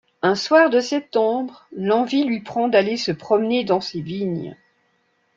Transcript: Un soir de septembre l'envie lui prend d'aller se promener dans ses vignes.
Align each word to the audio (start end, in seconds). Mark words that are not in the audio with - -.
Un 0.23 0.33
soir 0.33 0.71
de 0.71 0.79
septembre 0.79 1.67
l'envie 1.71 2.23
lui 2.23 2.39
prend 2.39 2.67
d'aller 2.67 2.97
se 2.97 3.11
promener 3.11 3.63
dans 3.63 3.81
ses 3.81 4.01
vignes. 4.01 4.57